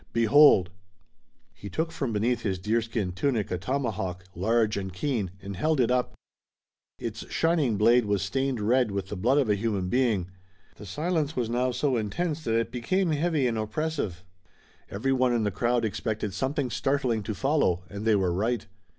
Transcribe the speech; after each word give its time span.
Behold!" 0.13 0.71
He 1.53 1.69
took 1.69 1.91
from 1.91 2.11
beneath 2.11 2.41
his 2.41 2.57
deerskin 2.57 3.11
tunic 3.11 3.51
a 3.51 3.59
tomahawk, 3.59 4.23
large 4.33 4.75
and 4.75 4.91
keen, 4.91 5.29
and 5.43 5.55
held 5.55 5.79
it 5.79 5.91
up. 5.91 6.15
Its 6.97 7.29
shining 7.29 7.77
blade 7.77 8.05
was 8.05 8.23
stained 8.23 8.59
red 8.61 8.89
with 8.89 9.09
the 9.09 9.15
blood 9.15 9.37
of 9.37 9.47
a 9.47 9.53
human 9.53 9.89
being. 9.89 10.31
The 10.77 10.87
silence 10.87 11.35
was 11.35 11.51
now 11.51 11.69
so 11.69 11.97
intense 11.97 12.43
that 12.45 12.57
it 12.57 12.71
became 12.71 13.11
heavy 13.11 13.45
and 13.45 13.59
oppressive. 13.59 14.23
Everyone 14.89 15.33
in 15.33 15.43
the 15.43 15.51
crowd 15.51 15.85
expected 15.85 16.33
something 16.33 16.71
startling 16.71 17.21
to 17.21 17.35
follow, 17.35 17.83
and 17.87 18.03
they 18.03 18.15
were 18.15 18.33
right. 18.33 18.65